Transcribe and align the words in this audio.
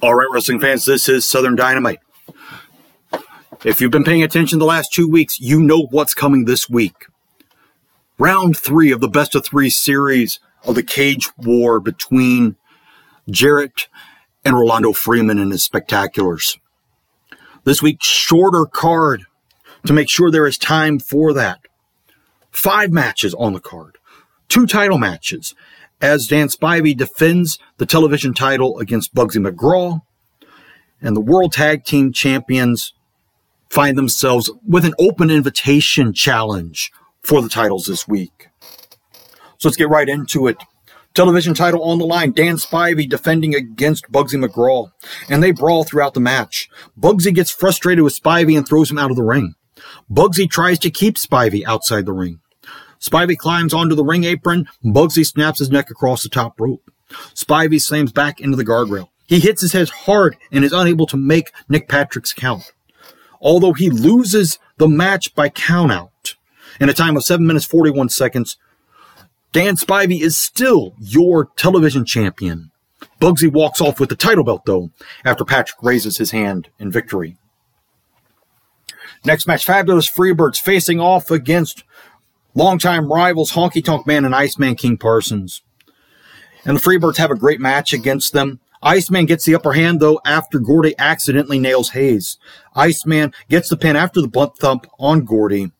All 0.00 0.14
right, 0.14 0.28
wrestling 0.30 0.60
fans, 0.60 0.84
this 0.84 1.08
is 1.08 1.26
Southern 1.26 1.56
Dynamite. 1.56 1.98
If 3.64 3.80
you've 3.80 3.90
been 3.90 4.04
paying 4.04 4.22
attention 4.22 4.60
the 4.60 4.64
last 4.64 4.92
two 4.92 5.10
weeks, 5.10 5.40
you 5.40 5.58
know 5.58 5.88
what's 5.90 6.14
coming 6.14 6.44
this 6.44 6.70
week. 6.70 7.06
Round 8.16 8.56
three 8.56 8.92
of 8.92 9.00
the 9.00 9.08
best 9.08 9.34
of 9.34 9.44
three 9.44 9.70
series 9.70 10.38
of 10.62 10.76
the 10.76 10.84
cage 10.84 11.28
war 11.36 11.80
between 11.80 12.54
Jarrett 13.28 13.88
and 14.44 14.56
Rolando 14.56 14.92
Freeman 14.92 15.40
and 15.40 15.50
his 15.50 15.68
spectaculars. 15.68 16.58
This 17.64 17.82
week, 17.82 18.00
shorter 18.00 18.66
card 18.66 19.24
to 19.84 19.92
make 19.92 20.08
sure 20.08 20.30
there 20.30 20.46
is 20.46 20.58
time 20.58 21.00
for 21.00 21.32
that. 21.32 21.58
Five 22.52 22.92
matches 22.92 23.34
on 23.34 23.52
the 23.52 23.60
card, 23.60 23.98
two 24.48 24.64
title 24.64 24.98
matches, 24.98 25.56
as 26.00 26.26
Dan 26.26 26.48
Spivey 26.48 26.96
defends 26.96 27.58
the 27.78 27.86
television 27.86 28.34
title 28.34 28.78
against 28.78 29.14
Bugsy 29.14 29.44
McGraw, 29.44 30.02
and 31.00 31.16
the 31.16 31.20
World 31.20 31.52
Tag 31.52 31.84
Team 31.84 32.12
Champions 32.12 32.92
find 33.70 33.98
themselves 33.98 34.50
with 34.66 34.84
an 34.84 34.94
open 34.98 35.30
invitation 35.30 36.12
challenge 36.12 36.90
for 37.22 37.42
the 37.42 37.48
titles 37.48 37.86
this 37.86 38.08
week. 38.08 38.48
So 39.58 39.68
let's 39.68 39.76
get 39.76 39.88
right 39.88 40.08
into 40.08 40.46
it. 40.46 40.56
Television 41.14 41.52
title 41.54 41.82
on 41.82 41.98
the 41.98 42.06
line. 42.06 42.32
Dan 42.32 42.56
Spivey 42.56 43.08
defending 43.08 43.54
against 43.54 44.10
Bugsy 44.10 44.42
McGraw. 44.42 44.92
And 45.28 45.42
they 45.42 45.50
brawl 45.50 45.84
throughout 45.84 46.14
the 46.14 46.20
match. 46.20 46.68
Bugsy 46.98 47.34
gets 47.34 47.50
frustrated 47.50 48.04
with 48.04 48.20
Spivey 48.20 48.56
and 48.56 48.66
throws 48.66 48.90
him 48.90 48.98
out 48.98 49.10
of 49.10 49.16
the 49.16 49.24
ring. 49.24 49.54
Bugsy 50.10 50.48
tries 50.48 50.78
to 50.80 50.90
keep 50.90 51.16
Spivey 51.16 51.64
outside 51.64 52.06
the 52.06 52.12
ring. 52.12 52.40
Spivey 53.00 53.36
climbs 53.36 53.74
onto 53.74 53.94
the 53.94 54.04
ring 54.04 54.24
apron. 54.24 54.68
Bugsy 54.84 55.24
snaps 55.24 55.58
his 55.58 55.70
neck 55.70 55.90
across 55.90 56.22
the 56.22 56.28
top 56.28 56.60
rope. 56.60 56.90
Spivey 57.34 57.80
slams 57.80 58.12
back 58.12 58.40
into 58.40 58.56
the 58.56 58.64
guardrail. 58.64 59.08
He 59.26 59.40
hits 59.40 59.60
his 59.60 59.72
head 59.72 59.88
hard 59.88 60.36
and 60.50 60.64
is 60.64 60.72
unable 60.72 61.06
to 61.06 61.16
make 61.16 61.52
Nick 61.68 61.88
Patrick's 61.88 62.32
count. 62.32 62.72
Although 63.40 63.74
he 63.74 63.90
loses 63.90 64.58
the 64.78 64.88
match 64.88 65.34
by 65.34 65.48
countout 65.48 66.34
in 66.80 66.88
a 66.88 66.94
time 66.94 67.16
of 67.16 67.24
7 67.24 67.46
minutes 67.46 67.66
41 67.66 68.08
seconds, 68.08 68.56
Dan 69.52 69.76
Spivey 69.76 70.20
is 70.20 70.38
still 70.38 70.94
your 70.98 71.46
television 71.56 72.04
champion. 72.04 72.70
Bugsy 73.20 73.50
walks 73.50 73.80
off 73.80 74.00
with 74.00 74.08
the 74.08 74.16
title 74.16 74.44
belt, 74.44 74.64
though, 74.66 74.90
after 75.24 75.44
Patrick 75.44 75.82
raises 75.82 76.18
his 76.18 76.32
hand 76.32 76.68
in 76.78 76.90
victory. 76.90 77.36
Next 79.24 79.46
match, 79.46 79.64
Fabulous 79.64 80.10
Freebirds 80.10 80.60
facing 80.60 81.00
off 81.00 81.30
against 81.30 81.84
longtime 82.54 83.12
rivals 83.12 83.52
Honky 83.52 83.84
Tonk 83.84 84.06
Man 84.06 84.24
and 84.24 84.34
Iceman 84.34 84.74
King 84.74 84.96
Parsons. 84.96 85.62
And 86.64 86.76
the 86.76 86.80
Freebirds 86.80 87.16
have 87.16 87.30
a 87.30 87.36
great 87.36 87.60
match 87.60 87.92
against 87.92 88.32
them. 88.32 88.60
Iceman 88.82 89.26
gets 89.26 89.44
the 89.44 89.54
upper 89.54 89.72
hand, 89.72 90.00
though, 90.00 90.20
after 90.24 90.58
Gordy 90.58 90.94
accidentally 90.98 91.58
nails 91.58 91.90
Hayes. 91.90 92.38
Iceman 92.74 93.32
gets 93.48 93.68
the 93.68 93.76
pin 93.76 93.96
after 93.96 94.20
the 94.20 94.28
blunt 94.28 94.56
thump 94.56 94.86
on 94.98 95.24
Gordy 95.24 95.72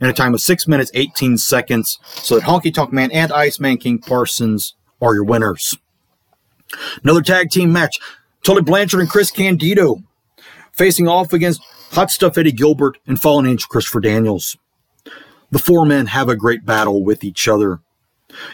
in 0.00 0.08
a 0.08 0.12
time 0.12 0.34
of 0.34 0.40
6 0.40 0.68
minutes 0.68 0.90
18 0.94 1.38
seconds, 1.38 1.98
so 2.04 2.36
that 2.36 2.44
Honky 2.44 2.72
Tonk 2.72 2.92
Man 2.92 3.10
and 3.12 3.32
Iceman 3.32 3.78
King 3.78 3.98
Parsons 3.98 4.74
are 5.00 5.14
your 5.14 5.24
winners. 5.24 5.76
Another 7.02 7.22
tag 7.22 7.50
team 7.50 7.72
match 7.72 7.98
Tully 8.42 8.62
Blanchard 8.62 9.00
and 9.00 9.10
Chris 9.10 9.30
Candido 9.30 10.02
facing 10.72 11.08
off 11.08 11.32
against 11.32 11.62
Hot 11.92 12.10
Stuff 12.10 12.36
Eddie 12.38 12.52
Gilbert 12.52 12.98
and 13.06 13.20
Fallen 13.20 13.46
Angel 13.46 13.68
Christopher 13.68 14.00
Daniels. 14.00 14.56
The 15.50 15.58
four 15.58 15.86
men 15.86 16.06
have 16.06 16.28
a 16.28 16.36
great 16.36 16.64
battle 16.64 17.04
with 17.04 17.24
each 17.24 17.48
other. 17.48 17.80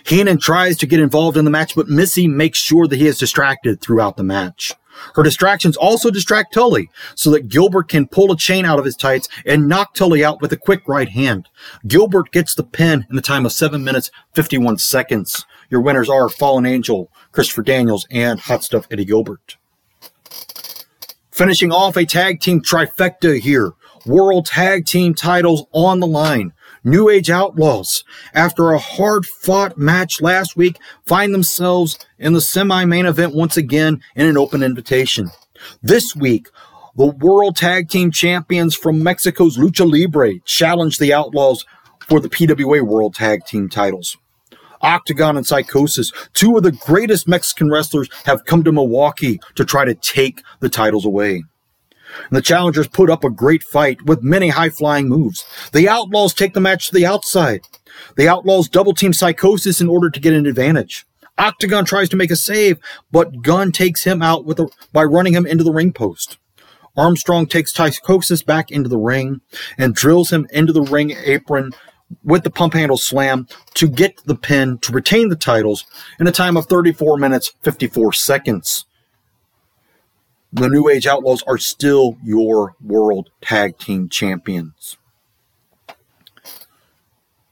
Heenan 0.05 0.39
tries 0.39 0.77
to 0.79 0.87
get 0.87 1.01
involved 1.01 1.37
in 1.37 1.45
the 1.45 1.51
match, 1.51 1.75
but 1.75 1.89
Missy 1.89 2.29
makes 2.29 2.59
sure 2.59 2.87
that 2.87 2.97
he 2.97 3.07
is 3.07 3.19
distracted 3.19 3.81
throughout 3.81 4.17
the 4.17 4.23
match. 4.23 4.75
Her 5.15 5.23
distractions 5.23 5.77
also 5.77 6.11
distract 6.11 6.53
Tully 6.53 6.91
so 7.15 7.31
that 7.31 7.49
Gilbert 7.49 7.89
can 7.89 8.07
pull 8.07 8.31
a 8.31 8.37
chain 8.37 8.65
out 8.65 8.79
of 8.79 8.85
his 8.85 8.95
tights 8.95 9.29
and 9.47 9.67
knock 9.67 9.95
Tully 9.95 10.25
out 10.25 10.43
with 10.43 10.53
a 10.53 10.57
quick 10.57 10.83
right 10.87 11.09
hand. 11.09 11.49
Gilbert 11.87 12.31
gets 12.31 12.55
the 12.55 12.63
pin 12.63 13.07
in 13.09 13.17
the 13.17 13.23
time 13.23 13.47
of 13.47 13.53
7 13.53 13.83
minutes 13.83 14.11
51 14.35 14.79
seconds. 14.79 15.47
Your 15.71 15.81
winners 15.81 16.11
are 16.11 16.29
Fallen 16.29 16.67
Angel, 16.67 17.11
Christopher 17.33 17.63
Daniels, 17.63 18.07
and 18.11 18.39
Hot 18.41 18.63
Stuff 18.63 18.87
Eddie 18.91 19.07
Gilbert. 19.07 19.57
Finishing 21.31 21.73
off 21.73 21.97
a 21.97 22.05
tag 22.05 22.41
team 22.41 22.61
trifecta 22.61 23.41
here. 23.41 23.73
World 24.05 24.47
Tag 24.47 24.85
Team 24.85 25.15
titles 25.15 25.65
on 25.73 26.01
the 26.01 26.07
line. 26.07 26.53
New 26.85 27.09
Age 27.09 27.31
Outlaws, 27.31 28.03
after 28.35 28.73
a 28.73 28.79
hard 28.79 29.25
fought 29.25 29.79
match 29.79 30.21
last 30.21 30.57
week, 30.57 30.79
find 31.05 31.33
themselves 31.33 31.97
in 32.19 32.33
the 32.33 32.41
semi 32.41 32.85
main 32.85 33.07
event 33.07 33.35
once 33.35 33.57
again 33.57 34.01
in 34.17 34.27
an 34.27 34.37
open 34.37 34.65
invitation. 34.65 35.31
This 35.81 36.17
week, 36.17 36.49
the 36.97 37.07
World 37.07 37.55
Tag 37.55 37.89
Team 37.89 38.11
Champions 38.11 38.75
from 38.75 39.03
Mexico's 39.03 39.57
Lucha 39.57 39.89
Libre 39.89 40.41
challenge 40.41 40.99
the 40.99 41.13
Outlaws 41.13 41.65
for 42.01 42.19
the 42.19 42.29
PWA 42.29 42.83
World 42.83 43.15
Tag 43.15 43.45
Team 43.47 43.69
titles. 43.69 44.17
Octagon 44.81 45.37
and 45.37 45.47
Psicosis, 45.47 46.13
two 46.35 46.57
of 46.57 46.65
the 46.65 46.73
greatest 46.73 47.29
Mexican 47.29 47.71
wrestlers, 47.71 48.09
have 48.25 48.45
come 48.45 48.65
to 48.65 48.73
Milwaukee 48.73 49.39
to 49.55 49.65
try 49.65 49.85
to 49.85 49.95
take 49.95 50.43
the 50.59 50.69
titles 50.69 51.07
away. 51.07 51.45
And 52.29 52.37
the 52.37 52.43
challengers 52.43 52.89
put 52.89 53.11
up 53.11 53.25
a 53.25 53.31
great 53.31 53.63
fight 53.63 54.03
with 54.03 54.23
many 54.23 54.49
high 54.49 54.71
flying 54.71 55.09
moves. 55.09 55.45
The 55.73 55.89
Outlaws 55.89 56.35
take 56.35 56.55
the 56.55 56.61
match 56.61 56.89
to 56.89 56.95
the 56.95 57.07
outside. 57.07 57.63
The 58.17 58.29
Outlaws 58.29 58.69
double 58.69 58.95
team 58.95 59.13
Psicosis 59.13 59.81
in 59.81 59.89
order 59.89 60.11
to 60.11 60.21
get 60.21 60.35
an 60.35 60.47
advantage. 60.47 61.07
Octagon 61.39 61.85
tries 61.85 62.09
to 62.11 62.17
make 62.17 62.31
a 62.31 62.37
save, 62.37 62.79
but 63.11 63.43
Gunn 63.43 63.73
takes 63.73 64.05
him 64.05 64.23
out 64.23 64.45
a, 64.61 64.67
by 64.93 65.05
running 65.05 65.35
him 65.35 65.47
into 65.47 65.65
the 65.65 65.73
ring 65.73 65.93
post. 65.93 66.39
Armstrong 66.97 67.47
takes 67.47 67.73
Psicosis 67.73 68.45
back 68.45 68.71
into 68.71 68.89
the 68.89 68.99
ring 68.99 69.41
and 69.79 69.95
drills 69.95 70.31
him 70.31 70.47
into 70.53 70.73
the 70.73 70.83
ring 70.83 71.17
apron 71.25 71.73
with 72.23 72.45
the 72.45 72.51
pump 72.51 72.75
handle 72.75 72.99
slam 72.99 73.47
to 73.75 73.89
get 73.89 74.23
the 74.27 74.35
pin 74.35 74.79
to 74.79 74.93
retain 74.93 75.29
the 75.29 75.37
titles 75.37 75.87
in 76.21 76.27
a 76.27 76.33
time 76.33 76.57
of 76.57 76.67
34 76.67 77.17
minutes 77.17 77.53
54 77.63 78.13
seconds 78.13 78.85
the 80.53 80.69
New 80.69 80.89
Age 80.89 81.07
Outlaws 81.07 81.43
are 81.47 81.59
still 81.59 82.19
your 82.23 82.75
world 82.85 83.31
tag 83.41 83.79
team 83.79 84.09
champions. 84.09 84.99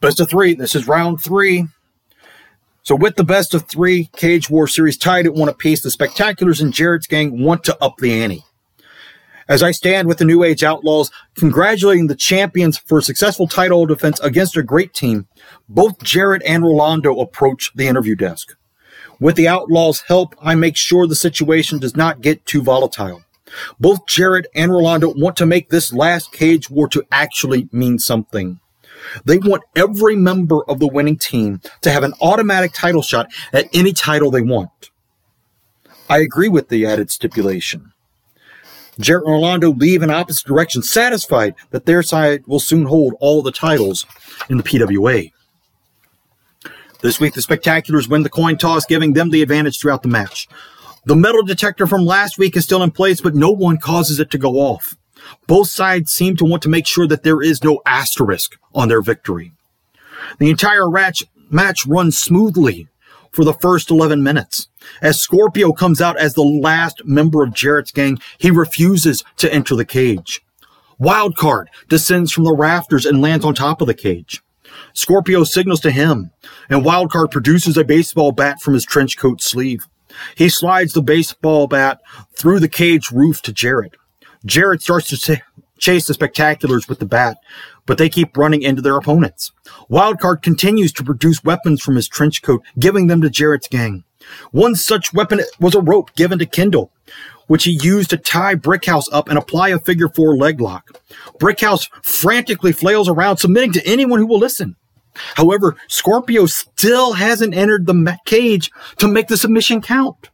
Best 0.01 0.21
of 0.21 0.29
three. 0.29 0.55
This 0.55 0.75
is 0.75 0.87
round 0.87 1.21
three. 1.21 1.67
So, 2.83 2.95
with 2.95 3.17
the 3.17 3.25
best 3.25 3.55
of 3.55 3.69
three 3.69 4.11
Cage 4.17 4.51
War 4.51 4.67
series 4.67 4.97
tied 4.97 5.27
at 5.27 5.35
one 5.35 5.49
apiece, 5.49 5.83
the 5.83 5.91
Spectaculars 5.91 6.61
and 6.61 6.73
Jarrett's 6.73 7.07
gang 7.07 7.43
want 7.43 7.65
to 7.65 7.77
up 7.83 7.97
the 7.99 8.23
ante. 8.23 8.45
As 9.49 9.63
I 9.63 9.73
stand 9.73 10.07
with 10.07 10.19
the 10.19 10.25
New 10.25 10.45
Age 10.45 10.63
Outlaws, 10.63 11.11
congratulating 11.35 12.07
the 12.07 12.15
champions 12.15 12.79
for 12.79 12.99
a 12.99 13.03
successful 13.03 13.49
title 13.49 13.85
defense 13.85 14.21
against 14.21 14.57
a 14.57 14.63
great 14.63 14.95
team, 14.95 15.27
both 15.69 16.03
Jarrett 16.03 16.43
and 16.47 16.63
Rolando 16.63 17.19
approach 17.19 17.73
the 17.75 17.89
interview 17.89 18.15
desk. 18.15 18.57
With 19.21 19.37
the 19.37 19.49
Outlaws' 19.49 20.05
help, 20.09 20.35
I 20.41 20.55
make 20.55 20.77
sure 20.77 21.07
the 21.07 21.15
situation 21.15 21.79
does 21.79 21.95
not 21.95 22.23
get 22.23 22.47
too 22.47 22.63
volatile. 22.63 23.23
Both 23.79 24.07
Jarrett 24.07 24.47
and 24.55 24.73
Rolando 24.73 25.13
want 25.13 25.37
to 25.37 25.47
make 25.47 25.69
this 25.69 25.93
last 25.93 26.33
cage 26.33 26.71
war 26.71 26.89
to 26.89 27.05
actually 27.13 27.69
mean 27.71 27.99
something. 27.99 28.61
They 29.25 29.39
want 29.39 29.63
every 29.77 30.17
member 30.17 30.65
of 30.65 30.79
the 30.79 30.87
winning 30.87 31.17
team 31.17 31.61
to 31.83 31.91
have 31.91 32.03
an 32.03 32.15
automatic 32.21 32.73
title 32.73 33.03
shot 33.03 33.31
at 33.53 33.69
any 33.75 33.93
title 33.93 34.31
they 34.31 34.41
want. 34.41 34.91
I 36.09 36.19
agree 36.19 36.49
with 36.49 36.69
the 36.69 36.87
added 36.87 37.11
stipulation. 37.11 37.93
Jarrett 38.99 39.25
and 39.25 39.33
Rolando 39.33 39.73
leave 39.73 40.03
in 40.03 40.11
opposite 40.11 40.47
directions, 40.47 40.91
satisfied 40.91 41.55
that 41.71 41.87
their 41.87 42.03
side 42.03 42.47
will 42.47 42.61
soon 42.61 42.87
hold 42.87 43.15
all 43.21 43.43
the 43.43 43.53
titles 43.53 44.07
in 44.49 44.57
the 44.57 44.63
PWA. 44.63 45.33
This 47.03 47.19
week, 47.19 47.33
the 47.33 47.41
Spectaculars 47.41 48.09
win 48.09 48.23
the 48.23 48.29
coin 48.29 48.59
toss, 48.59 48.85
giving 48.85 49.15
them 49.15 49.31
the 49.31 49.43
advantage 49.43 49.81
throughout 49.81 50.03
the 50.03 50.09
match. 50.09 50.49
The 51.07 51.17
metal 51.17 51.43
detector 51.43 51.87
from 51.87 52.05
last 52.05 52.37
week 52.37 52.57
is 52.57 52.65
still 52.65 52.83
in 52.83 52.91
place, 52.91 53.23
but 53.23 53.35
no 53.35 53.51
one 53.51 53.79
causes 53.79 54.21
it 54.21 54.31
to 54.33 54.39
go 54.39 54.57
off. 54.57 54.97
Both 55.47 55.69
sides 55.69 56.13
seem 56.13 56.37
to 56.37 56.45
want 56.45 56.63
to 56.63 56.69
make 56.69 56.87
sure 56.87 57.07
that 57.07 57.23
there 57.23 57.41
is 57.41 57.65
no 57.65 57.81
asterisk 57.87 58.59
on 58.75 58.89
their 58.89 59.01
victory. 59.01 59.53
The 60.39 60.51
entire 60.51 60.89
match 60.91 61.87
runs 61.87 62.19
smoothly 62.19 62.89
for 63.33 63.45
the 63.45 63.55
first 63.55 63.91
11 63.91 64.23
minutes. 64.23 64.69
As 65.01 65.21
Scorpio 65.21 65.73
comes 65.73 66.03
out 66.03 66.19
as 66.19 66.35
the 66.35 66.43
last 66.43 67.03
member 67.07 67.43
of 67.43 67.55
Jarrett's 67.55 67.93
gang, 67.93 68.19
he 68.37 68.51
refuses 68.51 69.25
to 69.39 69.53
enter 69.53 69.75
the 69.75 69.87
cage. 69.87 70.43
Wildcard 71.01 71.67
descends 71.89 72.31
from 72.31 72.45
the 72.45 72.55
rafters 72.55 73.07
and 73.07 73.23
lands 73.23 73.45
on 73.45 73.55
top 73.55 73.81
of 73.81 73.87
the 73.87 73.95
cage. 73.95 74.43
Scorpio 74.93 75.45
signals 75.45 75.81
to 75.81 75.91
him, 75.91 76.31
and 76.69 76.85
Wildcard 76.85 77.31
produces 77.31 77.77
a 77.77 77.85
baseball 77.85 78.33
bat 78.33 78.61
from 78.61 78.75
his 78.75 78.85
trench 78.85 79.17
coat 79.19 79.41
sleeve. 79.41 79.87
He 80.35 80.49
slides 80.49 80.93
the 80.93 81.03
baseball 81.03 81.67
bat 81.67 82.01
through 82.35 82.61
the 82.61 82.69
cage 82.69 83.11
roof 83.11 83.43
to 83.43 83.53
Jarrett. 83.53 83.97
Jarrett 84.45 84.83
starts 84.83 85.09
to 85.09 85.17
t- 85.17 85.43
chase 85.79 86.07
the 86.07 86.15
spectaculars 86.15 86.89
with 86.89 86.99
the 86.99 87.07
bat, 87.07 87.39
but 87.87 87.99
they 87.99 88.09
keep 88.09 88.37
running 88.37 88.63
into 88.63 88.83
their 88.83 88.97
opponents. 88.97 89.53
Wildcard 89.91 90.43
continues 90.43 90.93
to 90.93 91.05
produce 91.05 91.45
weapons 91.45 91.83
from 91.83 91.97
his 91.97 92.09
trench 92.09 92.43
coat, 92.43 92.63
giving 92.79 93.07
them 93.07 93.21
to 93.23 93.31
Jarrett's 93.31 93.69
gang. 93.69 94.05
One 94.53 94.75
such 94.75 95.13
weapon 95.13 95.41
was 95.59 95.75
a 95.75 95.81
rope 95.81 96.15
given 96.15 96.39
to 96.39 96.47
Kendall. 96.47 96.93
Which 97.51 97.65
he 97.65 97.81
used 97.83 98.11
to 98.11 98.17
tie 98.17 98.55
Brickhouse 98.55 99.07
up 99.11 99.29
and 99.29 99.37
apply 99.37 99.71
a 99.71 99.79
figure 99.81 100.09
four 100.09 100.37
leg 100.37 100.61
lock. 100.61 101.01
Brickhouse 101.41 101.89
frantically 102.01 102.71
flails 102.71 103.09
around, 103.09 103.39
submitting 103.39 103.73
to 103.73 103.85
anyone 103.85 104.21
who 104.21 104.27
will 104.29 104.39
listen. 104.39 104.77
However, 105.35 105.75
Scorpio 105.89 106.47
still 106.47 107.15
hasn't 107.15 107.53
entered 107.53 107.87
the 107.87 108.17
cage 108.25 108.71
to 108.99 109.09
make 109.09 109.27
the 109.27 109.37
submission 109.37 109.81
count. 109.81 110.31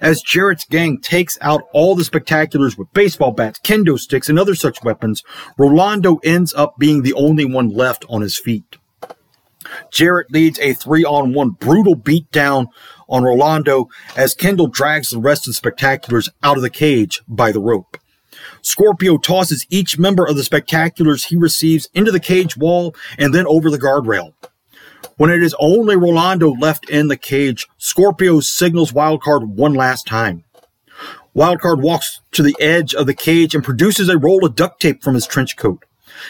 As 0.00 0.20
Jarrett's 0.20 0.64
gang 0.64 1.00
takes 1.00 1.38
out 1.40 1.62
all 1.72 1.94
the 1.94 2.02
spectaculars 2.02 2.76
with 2.76 2.92
baseball 2.92 3.30
bats, 3.30 3.60
kendo 3.60 3.96
sticks, 3.96 4.28
and 4.28 4.36
other 4.36 4.56
such 4.56 4.82
weapons, 4.82 5.22
Rolando 5.58 6.16
ends 6.24 6.52
up 6.54 6.74
being 6.76 7.02
the 7.02 7.14
only 7.14 7.44
one 7.44 7.68
left 7.68 8.04
on 8.08 8.20
his 8.20 8.36
feet. 8.36 8.78
Jarrett 9.90 10.30
leads 10.30 10.58
a 10.60 10.72
three 10.74 11.04
on 11.04 11.34
one 11.34 11.50
brutal 11.50 11.96
beatdown 11.96 12.68
on 13.08 13.22
Rolando 13.22 13.88
as 14.16 14.34
Kendall 14.34 14.68
drags 14.68 15.10
the 15.10 15.18
rest 15.18 15.46
of 15.46 15.54
the 15.54 15.70
spectaculars 15.70 16.28
out 16.42 16.56
of 16.56 16.62
the 16.62 16.70
cage 16.70 17.20
by 17.28 17.52
the 17.52 17.60
rope. 17.60 17.96
Scorpio 18.62 19.16
tosses 19.18 19.66
each 19.70 19.98
member 19.98 20.26
of 20.26 20.36
the 20.36 20.42
spectaculars 20.42 21.26
he 21.26 21.36
receives 21.36 21.88
into 21.94 22.10
the 22.10 22.20
cage 22.20 22.56
wall 22.56 22.94
and 23.18 23.34
then 23.34 23.46
over 23.46 23.70
the 23.70 23.78
guardrail. 23.78 24.34
When 25.16 25.30
it 25.30 25.42
is 25.42 25.54
only 25.58 25.96
Rolando 25.96 26.52
left 26.52 26.88
in 26.90 27.08
the 27.08 27.16
cage, 27.16 27.66
Scorpio 27.76 28.40
signals 28.40 28.92
Wildcard 28.92 29.48
one 29.48 29.74
last 29.74 30.06
time. 30.06 30.44
Wildcard 31.34 31.80
walks 31.80 32.20
to 32.32 32.42
the 32.42 32.56
edge 32.60 32.94
of 32.94 33.06
the 33.06 33.14
cage 33.14 33.54
and 33.54 33.64
produces 33.64 34.08
a 34.08 34.18
roll 34.18 34.44
of 34.44 34.54
duct 34.54 34.80
tape 34.80 35.02
from 35.02 35.14
his 35.14 35.26
trench 35.26 35.56
coat. 35.56 35.84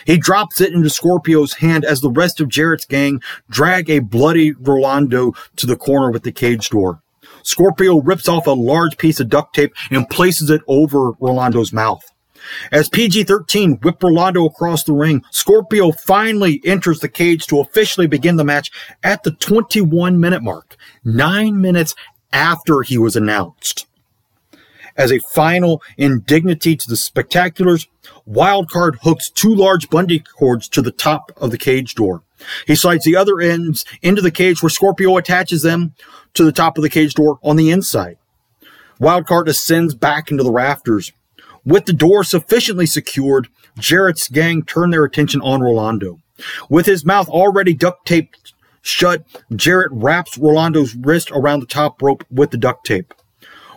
He 0.06 0.18
drops 0.18 0.60
it 0.60 0.72
into 0.72 0.90
Scorpio's 0.90 1.54
hand 1.54 1.84
as 1.84 2.00
the 2.00 2.10
rest 2.10 2.40
of 2.40 2.48
Jarrett's 2.48 2.84
gang 2.84 3.22
drag 3.50 3.90
a 3.90 4.00
bloody 4.00 4.52
Rolando 4.52 5.34
to 5.56 5.66
the 5.66 5.76
corner 5.76 6.10
with 6.10 6.22
the 6.22 6.32
cage 6.32 6.70
door. 6.70 7.00
Scorpio 7.42 8.00
rips 8.00 8.28
off 8.28 8.46
a 8.46 8.50
large 8.50 8.98
piece 8.98 9.20
of 9.20 9.28
duct 9.28 9.54
tape 9.54 9.74
and 9.90 10.08
places 10.08 10.50
it 10.50 10.62
over 10.66 11.12
Rolando's 11.12 11.72
mouth. 11.72 12.04
As 12.70 12.88
PG 12.88 13.24
13 13.24 13.78
whip 13.82 14.02
Rolando 14.02 14.44
across 14.46 14.84
the 14.84 14.92
ring, 14.92 15.22
Scorpio 15.30 15.92
finally 15.92 16.60
enters 16.64 17.00
the 17.00 17.08
cage 17.08 17.46
to 17.46 17.60
officially 17.60 18.06
begin 18.06 18.36
the 18.36 18.44
match 18.44 18.70
at 19.02 19.22
the 19.22 19.32
21 19.32 20.20
minute 20.20 20.42
mark, 20.42 20.76
nine 21.04 21.60
minutes 21.60 21.94
after 22.32 22.82
he 22.82 22.96
was 22.96 23.16
announced. 23.16 23.87
As 24.98 25.12
a 25.12 25.20
final 25.20 25.80
indignity 25.96 26.76
to 26.76 26.88
the 26.88 26.96
spectaculars, 26.96 27.86
Wildcard 28.28 28.96
hooks 29.02 29.30
two 29.30 29.54
large 29.54 29.88
Bundy 29.88 30.18
cords 30.18 30.68
to 30.70 30.82
the 30.82 30.90
top 30.90 31.30
of 31.36 31.52
the 31.52 31.58
cage 31.58 31.94
door. 31.94 32.22
He 32.66 32.74
slides 32.74 33.04
the 33.04 33.14
other 33.14 33.40
ends 33.40 33.84
into 34.02 34.20
the 34.20 34.32
cage 34.32 34.60
where 34.60 34.70
Scorpio 34.70 35.16
attaches 35.16 35.62
them 35.62 35.94
to 36.34 36.42
the 36.42 36.52
top 36.52 36.76
of 36.76 36.82
the 36.82 36.90
cage 36.90 37.14
door 37.14 37.38
on 37.44 37.54
the 37.54 37.70
inside. 37.70 38.18
Wildcard 39.00 39.46
ascends 39.46 39.94
back 39.94 40.32
into 40.32 40.42
the 40.42 40.50
rafters. 40.50 41.12
With 41.64 41.86
the 41.86 41.92
door 41.92 42.24
sufficiently 42.24 42.86
secured, 42.86 43.48
Jarrett's 43.78 44.28
gang 44.28 44.64
turn 44.64 44.90
their 44.90 45.04
attention 45.04 45.40
on 45.42 45.60
Rolando. 45.60 46.18
With 46.68 46.86
his 46.86 47.04
mouth 47.04 47.28
already 47.28 47.72
duct 47.74 48.04
taped 48.04 48.52
shut, 48.82 49.24
Jarrett 49.54 49.92
wraps 49.92 50.36
Rolando's 50.36 50.96
wrist 50.96 51.30
around 51.30 51.60
the 51.60 51.66
top 51.66 52.02
rope 52.02 52.24
with 52.30 52.50
the 52.50 52.56
duct 52.56 52.84
tape. 52.84 53.14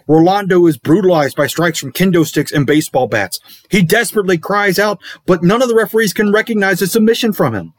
Rolando 0.07 0.65
is 0.67 0.77
brutalized 0.77 1.35
by 1.35 1.47
strikes 1.47 1.79
from 1.79 1.93
kendo 1.93 2.25
sticks 2.25 2.51
and 2.51 2.65
baseball 2.65 3.07
bats. 3.07 3.39
He 3.69 3.81
desperately 3.81 4.37
cries 4.37 4.79
out, 4.79 4.99
but 5.25 5.43
none 5.43 5.61
of 5.61 5.69
the 5.69 5.75
referees 5.75 6.13
can 6.13 6.31
recognize 6.31 6.81
a 6.81 6.87
submission 6.87 7.33
from 7.33 7.53
him. 7.53 7.73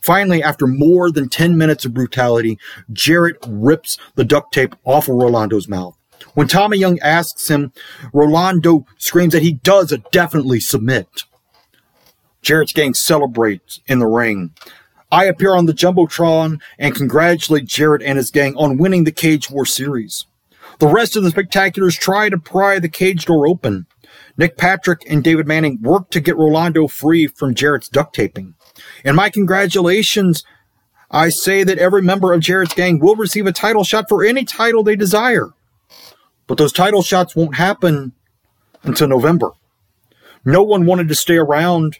Finally, 0.00 0.42
after 0.42 0.66
more 0.66 1.10
than 1.10 1.28
10 1.28 1.56
minutes 1.56 1.84
of 1.84 1.94
brutality, 1.94 2.58
Jarrett 2.92 3.36
rips 3.46 3.98
the 4.16 4.24
duct 4.24 4.52
tape 4.52 4.74
off 4.84 5.08
of 5.08 5.14
Rolando's 5.14 5.68
mouth. 5.68 5.96
When 6.34 6.48
Tommy 6.48 6.78
Young 6.78 6.98
asks 7.00 7.48
him, 7.48 7.72
Rolando 8.12 8.86
screams 8.98 9.32
that 9.32 9.42
he 9.42 9.52
does 9.52 9.96
definitely 10.10 10.60
submit. 10.60 11.24
Jarrett's 12.42 12.72
gang 12.72 12.94
celebrates 12.94 13.80
in 13.86 14.00
the 14.00 14.06
ring. 14.06 14.52
I 15.10 15.26
appear 15.26 15.54
on 15.54 15.66
the 15.66 15.74
Jumbotron 15.74 16.60
and 16.78 16.94
congratulate 16.94 17.66
Jarrett 17.66 18.02
and 18.02 18.16
his 18.16 18.30
gang 18.30 18.56
on 18.56 18.78
winning 18.78 19.04
the 19.04 19.12
Cage 19.12 19.50
War 19.50 19.66
series. 19.66 20.26
The 20.78 20.88
rest 20.88 21.16
of 21.16 21.22
the 21.22 21.30
spectaculars 21.30 21.98
try 21.98 22.28
to 22.28 22.38
pry 22.38 22.78
the 22.78 22.88
cage 22.88 23.26
door 23.26 23.46
open. 23.46 23.86
Nick 24.36 24.56
Patrick 24.56 25.02
and 25.08 25.22
David 25.22 25.46
Manning 25.46 25.78
work 25.80 26.10
to 26.10 26.20
get 26.20 26.36
Rolando 26.36 26.88
free 26.88 27.26
from 27.26 27.54
Jarrett's 27.54 27.88
duct 27.88 28.14
taping. 28.14 28.54
In 29.04 29.14
my 29.14 29.30
congratulations, 29.30 30.44
I 31.10 31.28
say 31.28 31.62
that 31.64 31.78
every 31.78 32.02
member 32.02 32.32
of 32.32 32.40
Jarrett's 32.40 32.74
gang 32.74 32.98
will 32.98 33.16
receive 33.16 33.46
a 33.46 33.52
title 33.52 33.84
shot 33.84 34.08
for 34.08 34.24
any 34.24 34.44
title 34.44 34.82
they 34.82 34.96
desire. 34.96 35.50
But 36.46 36.58
those 36.58 36.72
title 36.72 37.02
shots 37.02 37.36
won't 37.36 37.56
happen 37.56 38.12
until 38.82 39.08
November. 39.08 39.52
No 40.44 40.62
one 40.62 40.86
wanted 40.86 41.08
to 41.08 41.14
stay 41.14 41.36
around 41.36 41.98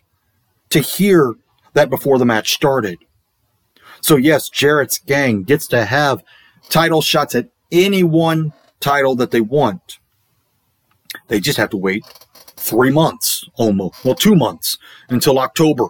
to 0.71 0.81
hear 0.81 1.35
that 1.75 1.91
before 1.91 2.19
the 2.19 2.25
match 2.25 2.53
started. 2.53 2.99
So 4.01 4.17
yes, 4.17 4.49
Jarrett's 4.49 4.99
gang 4.99 5.45
gets 5.45 5.67
to 5.69 5.85
have 5.85 6.25
title 6.69 7.03
shots 7.03 7.35
at 7.35 7.51
any 7.73 8.05
one 8.05 8.53
title 8.79 9.17
that 9.17 9.31
they 9.33 9.41
want. 9.41 9.99
They 11.29 11.41
just 11.41 11.59
have 11.59 11.71
to 11.71 11.77
wait 11.77 12.05
three 12.57 12.91
months 12.91 13.49
almost, 13.55 14.05
well, 14.05 14.15
two 14.15 14.37
months 14.37 14.79
until 15.09 15.39
October. 15.39 15.87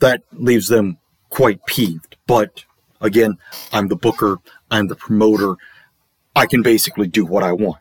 That 0.00 0.22
leaves 0.32 0.68
them 0.68 0.98
quite 1.28 1.64
peeved. 1.66 2.16
But 2.26 2.64
again, 3.00 3.38
I'm 3.72 3.88
the 3.88 3.96
booker, 3.96 4.38
I'm 4.70 4.88
the 4.88 4.96
promoter. 4.96 5.54
I 6.34 6.46
can 6.46 6.62
basically 6.62 7.06
do 7.06 7.24
what 7.24 7.42
I 7.42 7.52
want. 7.52 7.78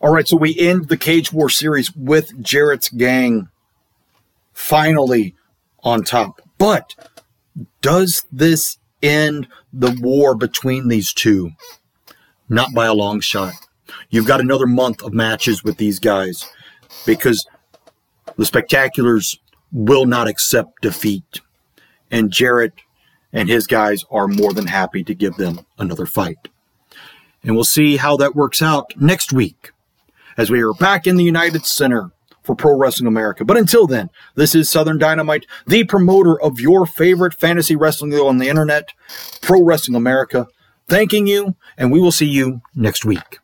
All 0.00 0.12
right, 0.12 0.28
so 0.28 0.36
we 0.36 0.58
end 0.58 0.88
the 0.88 0.96
Cage 0.96 1.32
War 1.32 1.48
series 1.48 1.94
with 1.96 2.42
Jarrett's 2.42 2.88
gang 2.88 3.48
finally 4.52 5.34
on 5.82 6.02
top. 6.02 6.42
But 6.58 6.94
does 7.80 8.26
this 8.30 8.78
end 9.04 9.48
the 9.72 9.96
war 10.00 10.34
between 10.34 10.88
these 10.88 11.12
two? 11.12 11.50
Not 12.48 12.74
by 12.74 12.86
a 12.86 12.94
long 12.94 13.20
shot. 13.20 13.54
You've 14.10 14.26
got 14.26 14.40
another 14.40 14.66
month 14.66 15.02
of 15.02 15.12
matches 15.12 15.62
with 15.62 15.76
these 15.76 15.98
guys 15.98 16.48
because 17.06 17.46
the 18.36 18.44
spectaculars 18.44 19.38
will 19.72 20.06
not 20.06 20.28
accept 20.28 20.82
defeat. 20.82 21.40
And 22.10 22.32
Jarrett 22.32 22.72
and 23.32 23.48
his 23.48 23.66
guys 23.66 24.04
are 24.10 24.28
more 24.28 24.52
than 24.52 24.66
happy 24.66 25.02
to 25.04 25.14
give 25.14 25.36
them 25.36 25.66
another 25.78 26.06
fight. 26.06 26.48
And 27.42 27.54
we'll 27.54 27.64
see 27.64 27.96
how 27.96 28.16
that 28.16 28.34
works 28.34 28.62
out 28.62 28.92
next 28.96 29.32
week 29.32 29.72
as 30.36 30.50
we 30.50 30.62
are 30.62 30.72
back 30.72 31.06
in 31.06 31.16
the 31.16 31.24
United 31.24 31.66
Center 31.66 32.10
for 32.44 32.54
Pro 32.54 32.76
Wrestling 32.76 33.08
America. 33.08 33.44
But 33.44 33.56
until 33.56 33.86
then, 33.86 34.10
this 34.36 34.54
is 34.54 34.70
Southern 34.70 34.98
Dynamite, 34.98 35.46
the 35.66 35.84
promoter 35.84 36.40
of 36.40 36.60
your 36.60 36.86
favorite 36.86 37.34
fantasy 37.34 37.74
wrestling 37.74 38.14
on 38.14 38.38
the 38.38 38.48
internet, 38.48 38.90
Pro 39.40 39.62
Wrestling 39.62 39.96
America, 39.96 40.46
thanking 40.86 41.26
you, 41.26 41.56
and 41.76 41.90
we 41.90 42.00
will 42.00 42.12
see 42.12 42.26
you 42.26 42.60
next 42.74 43.04
week. 43.04 43.40